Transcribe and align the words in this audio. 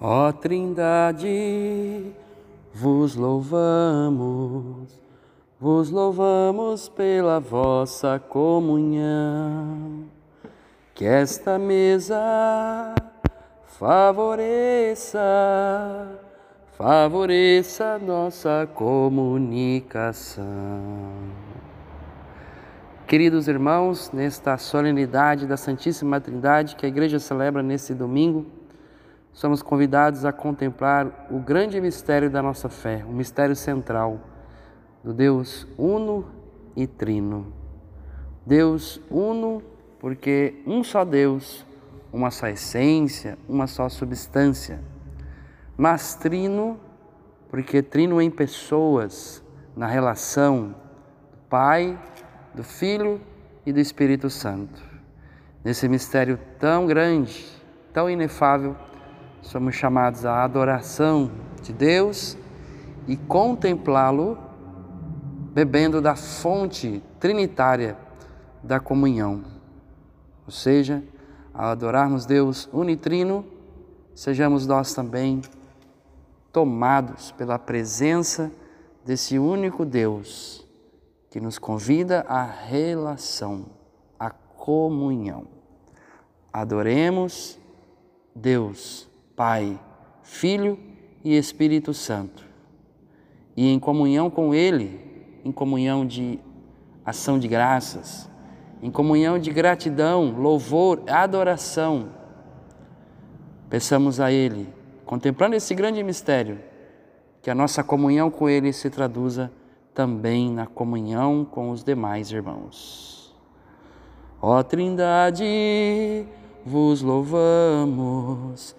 Ó 0.00 0.30
Trindade, 0.30 2.12
vos 2.72 3.16
louvamos, 3.16 4.88
vos 5.58 5.90
louvamos 5.90 6.88
pela 6.88 7.40
vossa 7.40 8.16
comunhão. 8.16 10.04
Que 10.94 11.04
esta 11.04 11.58
mesa 11.58 12.94
favoreça, 13.66 15.18
favoreça 16.76 17.98
nossa 17.98 18.68
comunicação. 18.72 20.46
Queridos 23.04 23.48
irmãos, 23.48 24.12
nesta 24.12 24.56
solenidade 24.58 25.44
da 25.44 25.56
Santíssima 25.56 26.20
Trindade 26.20 26.76
que 26.76 26.86
a 26.86 26.88
igreja 26.88 27.18
celebra 27.18 27.64
nesse 27.64 27.92
domingo, 27.94 28.57
somos 29.38 29.62
convidados 29.62 30.24
a 30.24 30.32
contemplar 30.32 31.28
o 31.30 31.38
grande 31.38 31.80
mistério 31.80 32.28
da 32.28 32.42
nossa 32.42 32.68
fé, 32.68 33.04
o 33.08 33.12
mistério 33.12 33.54
central 33.54 34.18
do 35.04 35.14
Deus 35.14 35.64
uno 35.78 36.26
e 36.74 36.88
trino. 36.88 37.52
Deus 38.44 39.00
uno, 39.08 39.62
porque 40.00 40.60
um 40.66 40.82
só 40.82 41.04
Deus, 41.04 41.64
uma 42.12 42.32
só 42.32 42.48
essência, 42.48 43.38
uma 43.48 43.68
só 43.68 43.88
substância. 43.88 44.80
Mas 45.76 46.16
trino, 46.16 46.76
porque 47.48 47.80
trino 47.80 48.20
em 48.20 48.32
pessoas, 48.32 49.40
na 49.76 49.86
relação 49.86 50.74
do 51.30 51.38
Pai, 51.48 51.96
do 52.52 52.64
Filho 52.64 53.20
e 53.64 53.72
do 53.72 53.78
Espírito 53.78 54.28
Santo. 54.30 54.82
Nesse 55.62 55.88
mistério 55.88 56.40
tão 56.58 56.88
grande, 56.88 57.46
tão 57.92 58.10
inefável, 58.10 58.74
somos 59.42 59.74
chamados 59.74 60.24
à 60.24 60.44
adoração 60.44 61.30
de 61.62 61.72
Deus 61.72 62.36
e 63.06 63.16
contemplá-lo 63.16 64.38
bebendo 65.52 66.00
da 66.00 66.14
fonte 66.14 67.02
trinitária 67.18 67.96
da 68.62 68.78
comunhão. 68.78 69.42
Ou 70.46 70.52
seja, 70.52 71.02
ao 71.54 71.66
adorarmos 71.66 72.26
Deus 72.26 72.68
unitrino, 72.72 73.44
sejamos 74.14 74.66
nós 74.66 74.94
também 74.94 75.42
tomados 76.52 77.32
pela 77.32 77.58
presença 77.58 78.50
desse 79.04 79.38
único 79.38 79.84
Deus 79.84 80.66
que 81.30 81.40
nos 81.40 81.58
convida 81.58 82.24
à 82.28 82.44
relação, 82.44 83.66
à 84.18 84.30
comunhão. 84.30 85.46
Adoremos 86.52 87.58
Deus 88.34 89.07
Pai, 89.38 89.78
Filho 90.20 90.76
e 91.22 91.38
Espírito 91.38 91.94
Santo. 91.94 92.44
E 93.56 93.72
em 93.72 93.78
comunhão 93.78 94.28
com 94.28 94.52
Ele, 94.52 95.00
em 95.44 95.52
comunhão 95.52 96.04
de 96.04 96.40
ação 97.06 97.38
de 97.38 97.46
graças, 97.46 98.28
em 98.82 98.90
comunhão 98.90 99.38
de 99.38 99.52
gratidão, 99.52 100.34
louvor, 100.36 101.04
adoração, 101.06 102.08
peçamos 103.70 104.18
a 104.18 104.32
Ele, 104.32 104.66
contemplando 105.06 105.54
esse 105.54 105.72
grande 105.72 106.02
mistério, 106.02 106.58
que 107.40 107.48
a 107.48 107.54
nossa 107.54 107.84
comunhão 107.84 108.32
com 108.32 108.48
Ele 108.48 108.72
se 108.72 108.90
traduza 108.90 109.52
também 109.94 110.50
na 110.50 110.66
comunhão 110.66 111.44
com 111.44 111.70
os 111.70 111.84
demais 111.84 112.32
irmãos. 112.32 113.32
Ó 114.42 114.60
Trindade, 114.64 116.26
vos 116.66 117.02
louvamos 117.02 118.74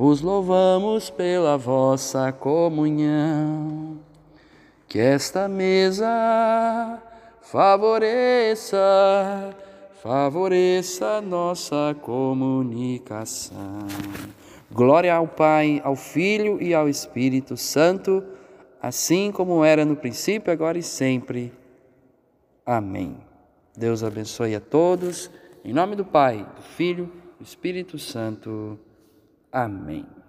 vos 0.00 0.22
louvamos 0.22 1.10
pela 1.10 1.58
vossa 1.58 2.32
comunhão. 2.32 3.98
Que 4.88 4.98
esta 4.98 5.46
mesa 5.46 6.98
favoreça, 7.42 8.78
favoreça 10.02 11.20
nossa 11.20 11.94
comunicação. 12.00 13.86
Glória 14.72 15.14
ao 15.14 15.28
Pai, 15.28 15.82
ao 15.84 15.94
Filho 15.94 16.56
e 16.62 16.72
ao 16.72 16.88
Espírito 16.88 17.54
Santo, 17.58 18.24
assim 18.80 19.30
como 19.30 19.62
era 19.62 19.84
no 19.84 19.96
princípio, 19.96 20.50
agora 20.50 20.78
e 20.78 20.82
sempre. 20.82 21.52
Amém. 22.64 23.18
Deus 23.76 24.02
abençoe 24.02 24.54
a 24.54 24.60
todos. 24.60 25.30
Em 25.62 25.74
nome 25.74 25.94
do 25.94 26.06
Pai, 26.06 26.46
do 26.56 26.62
Filho 26.62 27.12
e 27.34 27.44
do 27.44 27.46
Espírito 27.46 27.98
Santo. 27.98 28.78
Amém. 29.52 30.19